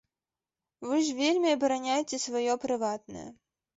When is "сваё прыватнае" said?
2.25-3.29